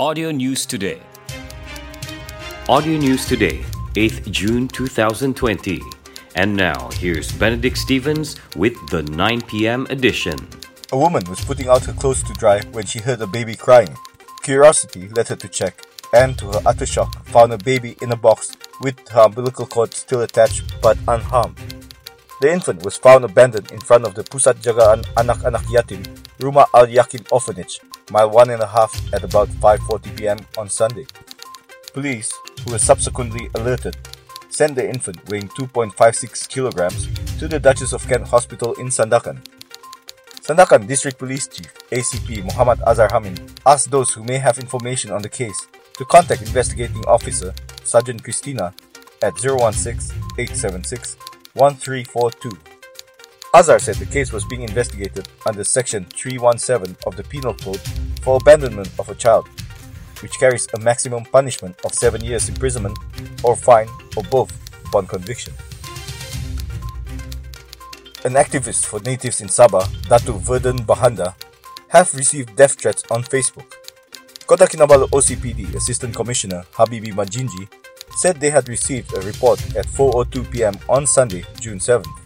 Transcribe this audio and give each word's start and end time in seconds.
Audio 0.00 0.30
News 0.30 0.64
Today. 0.64 1.02
Audio 2.68 2.96
News 3.00 3.26
Today, 3.26 3.64
8th 3.96 4.30
June 4.30 4.68
2020. 4.68 5.82
And 6.36 6.54
now, 6.54 6.88
here's 6.92 7.32
Benedict 7.32 7.76
Stevens 7.76 8.36
with 8.54 8.74
the 8.90 9.02
9 9.02 9.40
p.m. 9.40 9.88
edition. 9.90 10.38
A 10.92 10.96
woman 10.96 11.24
was 11.28 11.44
putting 11.44 11.66
out 11.66 11.84
her 11.86 11.92
clothes 11.94 12.22
to 12.22 12.32
dry 12.34 12.60
when 12.70 12.86
she 12.86 13.00
heard 13.00 13.20
a 13.22 13.26
baby 13.26 13.56
crying. 13.56 13.92
Curiosity 14.44 15.08
led 15.08 15.26
her 15.26 15.34
to 15.34 15.48
check, 15.48 15.84
and 16.14 16.38
to 16.38 16.46
her 16.46 16.60
utter 16.64 16.86
shock, 16.86 17.26
found 17.26 17.52
a 17.52 17.58
baby 17.58 17.96
in 18.00 18.12
a 18.12 18.16
box 18.16 18.56
with 18.80 18.96
her 19.08 19.22
umbilical 19.22 19.66
cord 19.66 19.92
still 19.94 20.22
attached 20.22 20.62
but 20.80 20.96
unharmed. 21.08 21.58
The 22.40 22.52
infant 22.52 22.84
was 22.84 22.96
found 22.96 23.24
abandoned 23.24 23.72
in 23.72 23.80
front 23.80 24.04
of 24.04 24.14
the 24.14 24.22
Pusat 24.22 24.58
Jagaan 24.62 25.04
Anak-Anak 25.16 25.62
Yatim 25.74 26.06
Rumah 26.38 26.66
Al 26.72 26.88
Yakin 26.88 27.26
Orphanage, 27.32 27.80
mile 28.10 28.30
one 28.30 28.50
and 28.50 28.62
a 28.62 28.66
half 28.66 28.92
at 29.12 29.24
about 29.24 29.48
5.40 29.48 30.16
pm 30.16 30.38
on 30.56 30.68
Sunday. 30.68 31.06
Police, 31.92 32.32
who 32.64 32.72
were 32.72 32.78
subsequently 32.78 33.48
alerted, 33.54 33.96
sent 34.50 34.74
the 34.74 34.88
infant 34.88 35.28
weighing 35.28 35.48
2.56 35.48 36.48
kilograms 36.48 37.06
to 37.38 37.48
the 37.48 37.58
Duchess 37.58 37.92
of 37.92 38.06
Kent 38.06 38.28
Hospital 38.28 38.74
in 38.74 38.86
Sandakan. 38.86 39.38
Sandakan 40.40 40.86
District 40.86 41.18
Police 41.18 41.46
Chief 41.46 41.72
ACP 41.90 42.44
Muhammad 42.44 42.80
Azhar 42.86 43.08
Hamim 43.10 43.36
asked 43.66 43.90
those 43.90 44.10
who 44.10 44.24
may 44.24 44.38
have 44.38 44.58
information 44.58 45.10
on 45.12 45.22
the 45.22 45.28
case 45.28 45.66
to 45.98 46.04
contact 46.06 46.42
investigating 46.42 47.04
officer 47.06 47.52
Sergeant 47.84 48.24
Christina 48.24 48.74
at 49.22 49.38
016 49.38 50.16
876 50.38 51.16
1342. 51.54 52.67
Azhar 53.54 53.78
said 53.78 53.96
the 53.96 54.06
case 54.06 54.30
was 54.32 54.44
being 54.44 54.62
investigated 54.62 55.26
under 55.46 55.64
Section 55.64 56.04
317 56.04 56.96
of 57.06 57.16
the 57.16 57.24
Penal 57.24 57.54
Code 57.54 57.80
for 58.20 58.36
abandonment 58.36 58.90
of 58.98 59.08
a 59.08 59.14
child, 59.14 59.48
which 60.20 60.38
carries 60.38 60.68
a 60.74 60.80
maximum 60.80 61.24
punishment 61.24 61.74
of 61.84 61.94
7 61.94 62.22
years 62.22 62.48
imprisonment 62.48 62.98
or 63.42 63.56
fine 63.56 63.88
or 64.16 64.22
both 64.24 64.52
upon 64.86 65.06
conviction. 65.06 65.54
An 68.24 68.34
activist 68.34 68.84
for 68.84 69.00
natives 69.00 69.40
in 69.40 69.48
Sabah, 69.48 69.86
Datu 70.10 70.38
Verdon 70.40 70.78
Bahanda, 70.84 71.34
have 71.88 72.12
received 72.14 72.54
death 72.54 72.78
threats 72.78 73.02
on 73.10 73.22
Facebook. 73.22 73.72
Kota 74.46 74.64
Kinabalu 74.66 75.08
OCPD 75.08 75.74
Assistant 75.74 76.14
Commissioner 76.14 76.64
Habibi 76.74 77.14
Majinji 77.14 77.68
said 78.16 78.40
they 78.40 78.50
had 78.50 78.68
received 78.68 79.14
a 79.14 79.20
report 79.22 79.58
at 79.76 79.86
4:02 79.86 80.50
p.m. 80.50 80.74
on 80.88 81.06
Sunday, 81.06 81.44
June 81.60 81.78
7th. 81.78 82.17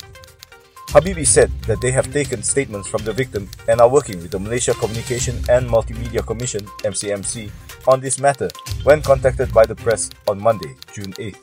Habibi 0.92 1.26
said 1.26 1.50
that 1.62 1.80
they 1.80 1.90
have 1.90 2.12
taken 2.12 2.42
statements 2.42 2.86
from 2.86 3.02
the 3.02 3.14
victim 3.14 3.48
and 3.66 3.80
are 3.80 3.88
working 3.88 4.20
with 4.20 4.30
the 4.30 4.38
Malaysia 4.38 4.74
Communication 4.74 5.36
and 5.48 5.66
Multimedia 5.66 6.20
Commission 6.20 6.60
MCMC 6.84 7.50
on 7.88 7.98
this 7.98 8.20
matter 8.20 8.50
when 8.84 9.00
contacted 9.00 9.54
by 9.54 9.64
the 9.64 9.74
press 9.74 10.10
on 10.28 10.38
Monday, 10.38 10.76
June 10.92 11.14
8th. 11.14 11.40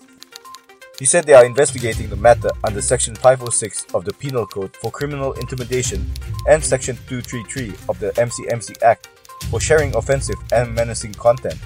He 0.99 1.05
said 1.05 1.25
they 1.25 1.33
are 1.33 1.45
investigating 1.45 2.09
the 2.09 2.15
matter 2.15 2.51
under 2.63 2.79
Section 2.79 3.15
506 3.15 3.87
of 3.95 4.05
the 4.05 4.13
Penal 4.13 4.45
Code 4.45 4.75
for 4.77 4.91
criminal 4.91 5.33
intimidation 5.33 6.05
and 6.47 6.63
Section 6.63 6.95
233 7.07 7.73
of 7.89 7.97
the 7.97 8.11
MCMC 8.21 8.83
Act 8.83 9.07
for 9.49 9.59
sharing 9.59 9.95
offensive 9.95 10.37
and 10.53 10.75
menacing 10.75 11.13
content. 11.13 11.57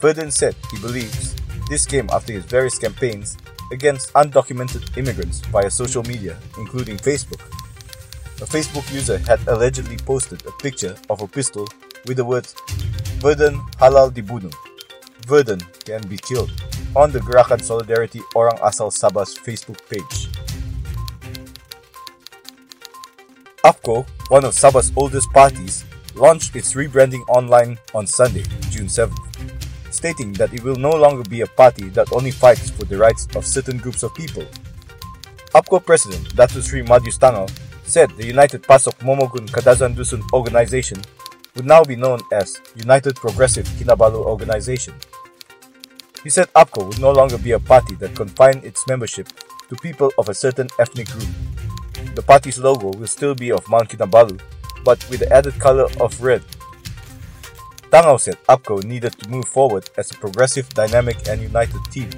Verdon 0.00 0.32
said 0.32 0.56
he 0.72 0.80
believes 0.80 1.36
this 1.68 1.86
came 1.86 2.10
after 2.10 2.32
his 2.32 2.46
various 2.46 2.80
campaigns 2.80 3.38
against 3.72 4.12
undocumented 4.14 4.96
immigrants 4.96 5.40
via 5.52 5.70
social 5.70 6.02
media, 6.04 6.36
including 6.58 6.96
Facebook. 6.96 7.40
A 8.40 8.44
Facebook 8.44 8.90
user 8.92 9.18
had 9.18 9.40
allegedly 9.48 9.96
posted 9.98 10.44
a 10.46 10.52
picture 10.62 10.96
of 11.10 11.20
a 11.20 11.28
pistol 11.28 11.68
with 12.06 12.16
the 12.16 12.24
words 12.24 12.54
Verdon 13.20 13.56
Halal 13.78 14.10
Dibunuh. 14.10 14.54
Verdon 15.26 15.60
can 15.84 16.00
be 16.08 16.16
killed 16.16 16.50
on 16.96 17.12
the 17.12 17.20
Gerakan 17.20 17.62
Solidarity 17.62 18.20
Orang 18.34 18.58
Asal 18.64 18.90
Sabah's 18.90 19.38
Facebook 19.38 19.78
page. 19.88 20.28
UPKO, 23.62 24.06
one 24.28 24.44
of 24.44 24.54
Sabah's 24.54 24.90
oldest 24.96 25.30
parties, 25.32 25.84
launched 26.14 26.56
its 26.56 26.74
rebranding 26.74 27.22
online 27.28 27.78
on 27.94 28.06
Sunday, 28.06 28.42
June 28.70 28.86
7th, 28.86 29.29
stating 29.90 30.32
that 30.34 30.54
it 30.54 30.62
will 30.62 30.76
no 30.76 30.90
longer 30.90 31.22
be 31.28 31.42
a 31.42 31.46
party 31.46 31.88
that 31.90 32.12
only 32.12 32.30
fights 32.30 32.70
for 32.70 32.84
the 32.84 32.96
rights 32.96 33.28
of 33.36 33.44
certain 33.44 33.78
groups 33.78 34.02
of 34.02 34.14
people. 34.14 34.46
UPKO 35.54 35.84
President 35.84 36.24
Datu 36.34 36.62
Sri 36.62 36.82
Madius 36.82 37.18
Tangau 37.18 37.50
said 37.84 38.10
the 38.16 38.26
United 38.26 38.62
Pasok 38.62 38.94
Momogun 39.02 39.50
Kadazan 39.50 39.94
Dusun 39.94 40.22
organization 40.32 41.02
would 41.56 41.66
now 41.66 41.82
be 41.82 41.96
known 41.96 42.20
as 42.32 42.60
United 42.76 43.16
Progressive 43.16 43.66
Kinabalu 43.74 44.22
Organization. 44.24 44.94
He 46.22 46.30
said 46.30 46.52
UPKO 46.54 46.86
would 46.86 47.00
no 47.00 47.10
longer 47.10 47.38
be 47.38 47.52
a 47.52 47.58
party 47.58 47.96
that 47.96 48.14
confined 48.14 48.64
its 48.64 48.86
membership 48.86 49.26
to 49.68 49.76
people 49.76 50.12
of 50.18 50.28
a 50.28 50.34
certain 50.34 50.68
ethnic 50.78 51.08
group. 51.08 51.28
The 52.14 52.22
party's 52.22 52.58
logo 52.58 52.92
will 52.96 53.06
still 53.06 53.34
be 53.34 53.50
of 53.50 53.68
Mount 53.68 53.88
Kinabalu, 53.88 54.40
but 54.84 55.04
with 55.10 55.20
the 55.20 55.32
added 55.32 55.58
color 55.58 55.88
of 55.98 56.20
red. 56.22 56.42
Tangau 57.90 58.20
said 58.20 58.38
UPKO 58.48 58.84
needed 58.84 59.18
to 59.18 59.28
move 59.28 59.46
forward 59.46 59.90
as 59.98 60.10
a 60.10 60.14
progressive, 60.14 60.68
dynamic, 60.70 61.28
and 61.28 61.42
united 61.42 61.82
team. 61.90 62.10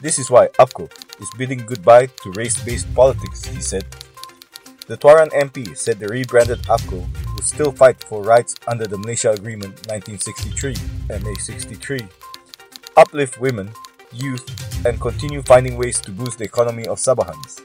This 0.00 0.18
is 0.18 0.30
why 0.30 0.48
UPKO 0.58 0.86
is 1.20 1.30
bidding 1.36 1.66
goodbye 1.66 2.06
to 2.22 2.30
race-based 2.32 2.94
politics, 2.94 3.44
he 3.44 3.60
said. 3.60 3.84
The 4.86 4.96
Tuaran 4.96 5.30
MP 5.30 5.76
said 5.76 5.98
the 5.98 6.08
rebranded 6.08 6.62
UPKO 6.70 7.02
will 7.34 7.42
still 7.42 7.72
fight 7.72 8.02
for 8.04 8.22
rights 8.22 8.54
under 8.68 8.86
the 8.86 8.98
Malaysia 8.98 9.30
Agreement 9.30 9.74
1963 9.90 10.74
MA63 11.10 12.08
uplift 12.96 13.40
women, 13.40 13.70
youth, 14.12 14.44
and 14.86 15.00
continue 15.00 15.42
finding 15.42 15.76
ways 15.76 16.00
to 16.00 16.10
boost 16.10 16.38
the 16.38 16.44
economy 16.44 16.86
of 16.86 16.98
Sabahans. 16.98 17.60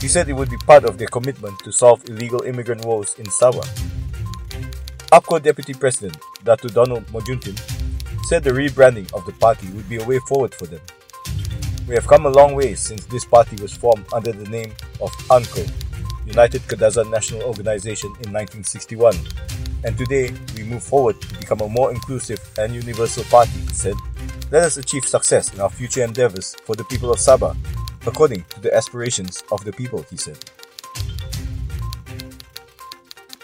He 0.00 0.08
said 0.08 0.28
it 0.28 0.34
would 0.34 0.50
be 0.50 0.58
part 0.58 0.84
of 0.84 0.98
their 0.98 1.08
commitment 1.08 1.58
to 1.60 1.72
solve 1.72 2.04
illegal 2.08 2.42
immigrant 2.42 2.84
woes 2.84 3.14
in 3.18 3.26
Sabah. 3.26 3.66
UPKO 5.12 5.42
Deputy 5.42 5.74
President 5.74 6.16
Datu 6.42 6.72
Donald 6.72 7.04
Mojuntin 7.08 7.52
said 8.24 8.42
the 8.42 8.50
rebranding 8.50 9.12
of 9.12 9.26
the 9.26 9.32
party 9.32 9.68
would 9.72 9.86
be 9.86 9.98
a 9.98 10.04
way 10.04 10.18
forward 10.20 10.54
for 10.54 10.64
them. 10.64 10.80
We 11.86 11.94
have 11.94 12.06
come 12.06 12.24
a 12.24 12.30
long 12.30 12.54
way 12.54 12.74
since 12.74 13.04
this 13.04 13.26
party 13.26 13.60
was 13.60 13.76
formed 13.76 14.06
under 14.14 14.32
the 14.32 14.48
name 14.48 14.72
of 15.02 15.10
UNKO, 15.28 15.68
United 16.26 16.62
Kadazan 16.62 17.10
National 17.10 17.42
Organization 17.42 18.08
in 18.24 18.32
1961 18.32 19.14
and 19.84 19.98
today 19.98 20.32
we 20.56 20.62
move 20.62 20.82
forward 20.82 21.20
to 21.20 21.38
become 21.38 21.60
a 21.60 21.68
more 21.68 21.90
inclusive 21.90 22.40
and 22.56 22.74
universal 22.74 23.24
party, 23.24 23.50
he 23.68 23.74
said. 23.74 23.94
Let 24.50 24.64
us 24.64 24.78
achieve 24.78 25.04
success 25.04 25.52
in 25.52 25.60
our 25.60 25.68
future 25.68 26.04
endeavors 26.04 26.56
for 26.64 26.74
the 26.74 26.84
people 26.84 27.12
of 27.12 27.18
Sabah, 27.18 27.54
according 28.06 28.44
to 28.48 28.60
the 28.60 28.74
aspirations 28.74 29.44
of 29.52 29.62
the 29.64 29.72
people, 29.72 30.06
he 30.08 30.16
said. 30.16 30.38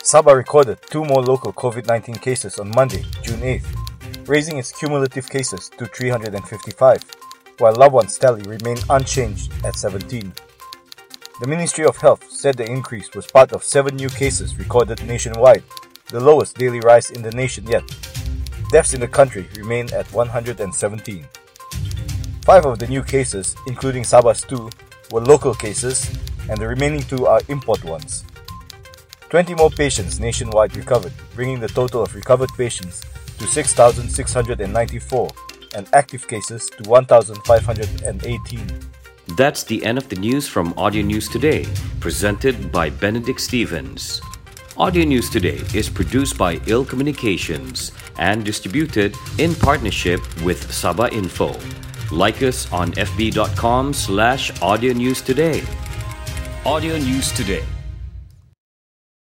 Sabah 0.08 0.34
recorded 0.34 0.78
two 0.88 1.04
more 1.04 1.20
local 1.20 1.52
COVID 1.52 1.86
19 1.86 2.14
cases 2.14 2.58
on 2.58 2.72
Monday, 2.74 3.04
June 3.20 3.40
8th, 3.40 4.26
raising 4.26 4.56
its 4.56 4.72
cumulative 4.72 5.28
cases 5.28 5.68
to 5.76 5.84
355, 5.84 7.04
while 7.58 7.74
Labuan's 7.74 8.16
tally 8.16 8.40
remained 8.48 8.82
unchanged 8.88 9.52
at 9.66 9.76
17. 9.76 10.32
The 11.42 11.46
Ministry 11.46 11.84
of 11.84 11.98
Health 11.98 12.24
said 12.32 12.56
the 12.56 12.64
increase 12.64 13.12
was 13.12 13.26
part 13.26 13.52
of 13.52 13.62
seven 13.62 13.96
new 13.96 14.08
cases 14.08 14.58
recorded 14.58 15.04
nationwide 15.06 15.62
the 16.08 16.20
lowest 16.20 16.56
daily 16.56 16.80
rise 16.80 17.10
in 17.10 17.20
the 17.20 17.32
nation 17.32 17.66
yet. 17.66 17.84
Deaths 18.72 18.94
in 18.94 19.00
the 19.00 19.08
country 19.08 19.46
remain 19.58 19.92
at 19.92 20.10
117. 20.14 21.28
Five 22.46 22.64
of 22.64 22.78
the 22.78 22.88
new 22.88 23.02
cases, 23.02 23.54
including 23.66 24.04
Sabah's 24.04 24.40
two, 24.40 24.70
were 25.10 25.20
local 25.20 25.52
cases, 25.52 26.08
and 26.48 26.56
the 26.56 26.66
remaining 26.66 27.02
two 27.02 27.26
are 27.26 27.42
import 27.48 27.84
ones. 27.84 28.24
20 29.30 29.54
more 29.56 29.70
patients 29.70 30.18
nationwide 30.18 30.74
recovered, 30.74 31.12
bringing 31.34 31.60
the 31.60 31.68
total 31.68 32.02
of 32.02 32.14
recovered 32.14 32.48
patients 32.56 33.02
to 33.38 33.46
6,694 33.46 35.30
and 35.74 35.86
active 35.92 36.26
cases 36.26 36.70
to 36.70 36.88
1,518. 36.88 38.80
That's 39.36 39.64
the 39.64 39.84
end 39.84 39.98
of 39.98 40.08
the 40.08 40.16
news 40.16 40.48
from 40.48 40.72
Audio 40.78 41.02
News 41.02 41.28
Today, 41.28 41.66
presented 42.00 42.72
by 42.72 42.88
Benedict 42.88 43.38
Stevens. 43.40 44.22
Audio 44.78 45.04
News 45.04 45.28
Today 45.28 45.60
is 45.74 45.90
produced 45.90 46.38
by 46.38 46.58
Ill 46.66 46.84
Communications 46.84 47.92
and 48.16 48.44
distributed 48.44 49.14
in 49.38 49.54
partnership 49.54 50.20
with 50.42 50.68
Sabah 50.68 51.12
Info. 51.12 51.54
Like 52.10 52.42
us 52.42 52.72
on 52.72 52.92
fb.com 52.92 53.92
slash 53.92 54.62
audio 54.62 54.94
news 54.94 55.20
today. 55.20 55.62
Audio 56.64 56.96
News 56.96 57.30
Today 57.32 57.64